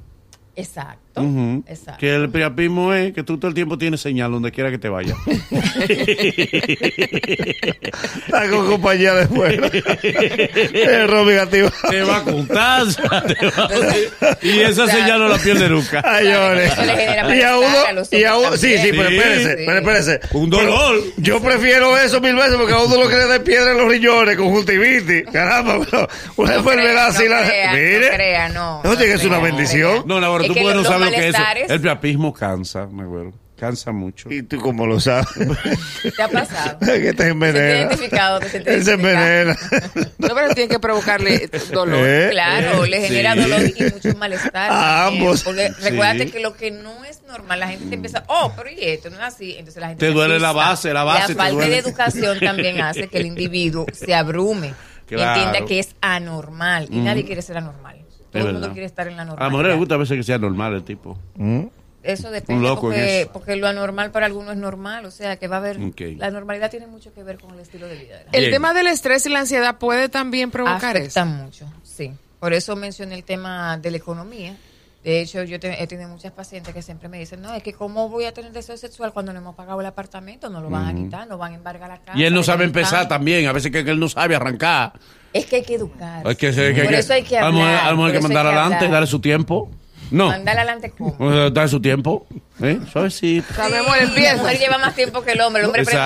Exacto. 0.56 0.98
Exacto. 1.16 1.98
Que 1.98 2.14
el 2.14 2.30
priapismo 2.30 2.94
es 2.94 3.12
que 3.12 3.22
tú 3.22 3.36
todo 3.38 3.48
el 3.48 3.54
tiempo 3.54 3.76
tienes 3.78 4.00
señal 4.00 4.30
donde 4.32 4.52
quiera 4.52 4.70
que 4.70 4.78
te 4.78 4.88
vayas. 4.88 5.16
Está 8.26 8.48
con 8.50 8.66
compañía 8.66 9.14
después. 9.14 9.58
Error 10.74 11.26
negativo. 11.26 11.70
te 11.90 12.02
va 12.02 12.18
a 12.18 12.22
contar. 12.22 12.82
te 12.94 13.02
va 13.46 13.64
a- 13.64 14.38
Y 14.42 14.60
esa 14.60 14.86
señal 14.86 15.18
no 15.20 15.28
la 15.28 15.38
pierde 15.38 15.68
nunca. 15.68 16.02
Ay, 16.04 16.26
genera 16.26 17.36
Y 17.36 17.42
a 17.42 17.58
uno, 17.58 17.68
y 18.10 18.24
a 18.24 18.36
uno, 18.36 18.56
sí, 18.56 18.78
sí, 18.78 18.90
pero 18.92 19.08
espérese, 19.08 19.56
Sí. 19.58 19.62
pero 19.66 19.78
espérese. 19.78 20.20
Un 20.32 20.50
dolor. 20.50 20.96
Pero 21.00 21.12
yo 21.18 21.42
prefiero 21.42 21.98
eso 21.98 22.20
mil 22.20 22.34
veces 22.36 22.54
porque 22.56 22.72
a 22.72 22.78
uno 22.78 22.96
lo 23.02 23.08
que 23.08 23.16
le 23.16 23.26
da 23.26 23.36
es 23.36 23.42
piedra 23.42 23.72
en 23.72 23.78
los 23.78 23.88
riñones, 23.88 24.36
conjuntivitis. 24.36 25.24
Caramba, 25.32 25.80
pero 25.90 26.08
una 26.36 26.50
No 26.52 26.56
enfermedad 26.58 27.06
así 27.08 27.24
no 27.24 27.30
la. 27.30 27.46
crea, 27.46 27.72
Mire. 27.72 28.00
no 28.10 28.14
crea, 28.16 28.48
no. 28.50 28.80
Tiene 28.82 29.06
que 29.12 29.18
ser 29.18 29.28
una 29.28 29.38
bendición. 29.38 30.02
No, 30.06 30.20
Navarro, 30.20 30.42
Es 30.44 30.48
tú 30.48 30.54
puedes 30.54 30.76
no 30.76 30.82
los 30.82 30.90
lo 31.06 31.10
que 31.10 31.28
es 31.28 31.34
eso. 31.34 31.44
El 31.74 31.80
priapismo 31.80 32.32
cansa, 32.32 32.86
me 32.86 33.02
acuerdo. 33.04 33.32
Cansa 33.58 33.92
mucho. 33.92 34.30
¿Y 34.32 34.42
tú 34.42 34.58
cómo 34.58 34.86
lo 34.86 34.98
sabes? 35.00 35.26
¿Te 36.16 36.22
ha 36.22 36.28
pasado? 36.28 36.78
que 36.80 36.86
te 36.86 37.12
¿Te 37.12 37.28
envenena. 37.28 37.76
identificado? 37.80 38.40
¿Te 38.40 38.56
Él 38.74 38.82
se 38.84 38.92
envenena. 38.94 39.54
No, 40.18 40.34
pero 40.34 40.54
tiene 40.54 40.68
que 40.70 40.78
provocarle 40.78 41.50
dolor. 41.72 42.06
¿Eh? 42.06 42.28
Claro, 42.30 42.86
le 42.86 43.00
genera 43.02 43.34
Sí. 43.34 43.40
dolor 43.40 43.60
y 43.76 43.82
mucho 43.92 44.16
malestar. 44.16 44.70
A 44.70 45.06
ambos. 45.08 45.42
Porque 45.42 45.68
Sí. 45.68 45.74
recuérdate 45.90 46.30
que 46.30 46.40
lo 46.40 46.54
que 46.56 46.70
no 46.70 47.04
es 47.04 47.22
normal, 47.24 47.60
la 47.60 47.68
gente 47.68 47.86
te 47.86 47.94
empieza, 47.96 48.24
oh, 48.28 48.52
pero 48.56 48.70
y 48.70 48.78
esto 48.82 49.10
no 49.10 49.16
es 49.16 49.22
así. 49.22 49.52
Entonces 49.58 49.80
la 49.80 49.88
gente 49.88 50.06
Te 50.06 50.12
duele 50.12 50.38
la 50.38 50.52
base, 50.52 50.92
la 50.94 51.04
base 51.04 51.28
te 51.28 51.34
La 51.34 51.42
falta 51.44 51.52
duele. 51.54 51.70
de 51.70 51.78
educación 51.78 52.40
también 52.40 52.80
hace 52.80 53.08
que 53.08 53.18
el 53.18 53.26
individuo 53.26 53.84
se 53.92 54.14
abrume 54.14 54.72
Claro. 55.06 55.38
y 55.38 55.42
entienda 55.44 55.66
que 55.68 55.80
es 55.80 55.94
anormal. 56.00 56.86
Y 56.90 56.98
nadie 56.98 57.24
quiere 57.26 57.42
ser 57.42 57.58
anormal. 57.58 57.96
Todo 58.30 58.42
el 58.42 58.44
mundo 58.52 58.60
verdad. 58.60 58.72
quiere 58.74 58.86
estar 58.86 59.08
en 59.08 59.16
la 59.16 59.22
A 59.22 59.24
la 59.24 59.30
normalidad. 59.30 59.50
mujer 59.58 59.66
le 59.72 59.76
gusta 59.78 59.94
a 59.94 59.98
veces 59.98 60.16
que 60.16 60.22
sea 60.22 60.38
normal 60.38 60.74
el 60.74 60.84
tipo. 60.84 61.18
Eso 62.02 62.30
depende, 62.30 62.54
Un 62.54 62.62
loco 62.62 62.86
en 62.92 62.98
porque, 62.98 63.20
eso. 63.22 63.30
porque 63.32 63.56
lo 63.56 63.66
anormal 63.68 64.10
para 64.10 64.24
algunos 64.26 64.52
es 64.54 64.58
normal, 64.58 65.04
o 65.04 65.10
sea 65.10 65.36
que 65.36 65.48
va 65.48 65.56
a 65.56 65.58
haber... 65.58 65.78
La 66.16 66.30
normalidad 66.30 66.70
tiene 66.70 66.86
mucho 66.86 67.12
que 67.12 67.22
ver 67.22 67.38
con 67.38 67.52
el 67.52 67.60
estilo 67.60 67.86
de 67.88 67.96
vida. 67.96 68.22
El 68.32 68.40
Bien. 68.40 68.52
tema 68.52 68.72
del 68.72 68.86
estrés 68.86 69.26
y 69.26 69.28
la 69.28 69.40
ansiedad 69.40 69.76
puede 69.76 70.08
también 70.08 70.50
provocar 70.50 70.96
afecta 70.96 71.20
eso. 71.22 71.26
mucho, 71.26 71.66
sí. 71.82 72.10
Por 72.38 72.54
eso 72.54 72.74
mencioné 72.74 73.16
el 73.16 73.24
tema 73.24 73.76
de 73.76 73.90
la 73.90 73.98
economía. 73.98 74.56
De 75.04 75.20
hecho, 75.20 75.42
yo 75.44 75.60
te- 75.60 75.82
he 75.82 75.86
tenido 75.86 76.08
muchas 76.08 76.32
pacientes 76.32 76.72
que 76.72 76.80
siempre 76.80 77.08
me 77.10 77.18
dicen, 77.18 77.42
no, 77.42 77.52
es 77.54 77.62
que 77.62 77.74
cómo 77.74 78.08
voy 78.08 78.24
a 78.24 78.32
tener 78.32 78.52
deseo 78.52 78.78
sexual 78.78 79.12
cuando 79.12 79.32
no 79.34 79.38
hemos 79.40 79.54
pagado 79.54 79.80
el 79.80 79.86
apartamento, 79.86 80.48
no 80.48 80.60
lo 80.62 80.70
van 80.70 80.86
a 80.86 80.94
quitar, 80.94 81.26
no 81.28 81.36
van 81.36 81.52
a 81.52 81.56
embargar 81.56 81.88
la 81.90 81.98
casa. 81.98 82.18
Y 82.18 82.24
él 82.24 82.32
no 82.32 82.42
sabe 82.42 82.64
le 82.64 82.70
quitan". 82.70 82.80
empezar 82.82 83.08
también. 83.08 83.46
A 83.46 83.52
veces 83.52 83.70
que 83.70 83.84
que 83.84 83.90
él 83.90 84.00
no 84.00 84.08
sabe 84.08 84.36
arrancar. 84.36 84.92
Es 85.32 85.46
que 85.46 85.56
hay 85.56 85.62
que 85.62 85.74
educar. 85.74 86.26
Es 86.28 86.36
que, 86.36 86.52
que- 86.52 86.82
Por 86.84 86.94
eso 86.94 87.12
hay 87.12 87.22
que 87.22 87.38
hablar. 87.38 87.62
a 87.62 87.88
hay 88.06 88.12
que 88.12 88.20
mandar 88.20 88.46
hay 88.46 88.52
adelante, 88.52 88.88
darle 88.88 89.06
su 89.06 89.20
tiempo. 89.20 89.70
No. 90.10 90.26
Mandar 90.26 90.56
adelante 90.56 90.90
cómo. 90.90 91.16
Darle 91.50 91.68
su 91.68 91.80
tiempo. 91.80 92.26
¿Eh? 92.62 92.78
Suavecito. 92.92 93.46
El 93.64 93.72
La 93.72 93.82
mujer 94.36 94.58
lleva 94.58 94.78
más 94.78 94.94
tiempo 94.94 95.22
que 95.22 95.32
el 95.32 95.40
hombre. 95.40 95.62
El 95.62 95.66
hombre 95.66 95.84
prende 95.84 96.00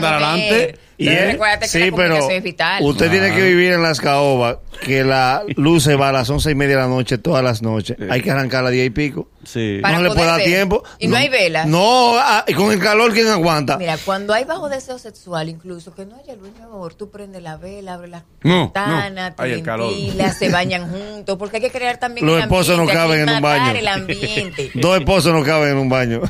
más 0.00 0.12
adelante. 0.12 0.78
Y 0.98 1.08
él- 1.08 1.38
sí, 1.62 1.90
pero 1.96 2.28
es 2.28 2.42
vital. 2.42 2.82
usted 2.84 3.10
tiene 3.10 3.28
Ah. 3.30 3.34
que 3.34 3.42
vivir 3.42 3.72
en 3.72 3.82
las 3.82 4.02
caobas, 4.02 4.58
que 4.82 5.02
la 5.02 5.42
luz 5.56 5.84
se 5.84 5.94
va 5.96 6.10
a 6.10 6.12
las 6.12 6.28
once 6.28 6.50
y 6.50 6.54
media 6.54 6.76
de 6.76 6.82
la 6.82 6.88
noche 6.88 7.16
todas 7.16 7.42
las 7.42 7.62
noches. 7.62 7.96
Hay 8.10 8.20
que 8.20 8.30
arrancar 8.30 8.60
a 8.60 8.62
las 8.64 8.72
diez 8.72 8.86
y 8.88 8.90
pico. 8.90 9.30
Sí. 9.42 9.78
Para 9.80 9.96
no 9.96 10.02
le 10.02 10.10
puede 10.10 10.26
dar 10.26 10.36
ver. 10.36 10.44
tiempo. 10.46 10.84
¿Y 10.98 11.08
no 11.08 11.16
hay 11.16 11.30
velas? 11.30 11.66
No, 11.66 12.18
ah, 12.18 12.44
y 12.46 12.52
con 12.52 12.70
el 12.70 12.78
calor, 12.80 13.14
¿quién 13.14 13.28
aguanta? 13.28 13.78
Mira, 13.78 13.96
cuando 14.04 14.34
hay 14.34 14.44
bajo 14.44 14.68
deseo 14.68 14.98
sexual, 14.98 15.48
incluso 15.48 15.94
que 15.94 16.04
no 16.04 16.16
haya 16.16 16.34
luz, 16.34 16.50
mi 16.54 16.62
amor, 16.62 16.92
tú 16.92 17.10
prendes 17.10 17.42
la 17.42 17.56
vela, 17.56 17.94
abres 17.94 18.10
la 18.10 18.24
No, 18.42 18.64
ventana, 18.64 19.30
no. 19.30 19.34
te 19.34 19.42
ventilas, 19.62 20.36
se 20.36 20.50
bañan 20.50 20.90
juntos, 20.90 21.38
porque 21.38 21.56
hay 21.56 21.62
que 21.62 21.70
crear 21.70 21.96
también 21.96 22.26
Los 22.26 22.36
el 22.36 22.42
esposos 22.42 22.76
no 22.76 22.82
ambiente, 22.82 23.02
caben 23.02 23.20
en 23.26 23.34
un 23.36 23.40
baño. 23.40 23.70
el 23.70 23.88
ambiente. 23.88 24.70
Dos 24.74 24.98
esposos 24.98 25.32
no 25.32 25.42
caben 25.42 25.69
en 25.70 25.78
un 25.78 25.88
baño. 25.88 26.20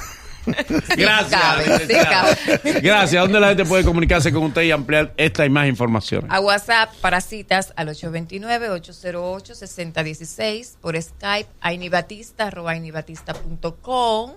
Gracias. 0.97 1.41
cabe, 1.41 1.65
sí 1.65 1.71
licenciada. 1.71 2.35
cabe. 2.35 2.81
Gracias. 2.81 3.23
¿Dónde 3.23 3.41
la 3.41 3.49
gente 3.49 3.65
puede 3.65 3.83
comunicarse 3.85 4.33
con 4.33 4.45
usted 4.45 4.63
y 4.63 4.71
ampliar 4.71 5.13
esta 5.17 5.45
y 5.45 5.51
más 5.51 5.69
información? 5.69 6.27
A 6.29 6.41
WhatsApp 6.41 6.95
para 7.01 7.21
citas 7.21 7.73
al 7.77 7.89
829-808-6016, 7.89 10.77
por 10.81 11.01
Skype 11.01 11.49
a 11.61 11.73
inibatista, 11.73 12.47
arroba 12.47 12.77
inibatista.com 12.77 14.33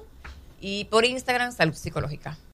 y 0.59 0.85
por 0.85 1.05
Instagram, 1.05 1.53
Salud 1.53 1.73
Psicológica. 1.73 2.37